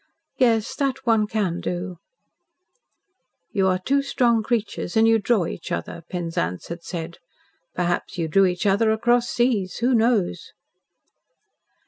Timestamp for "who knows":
9.77-10.53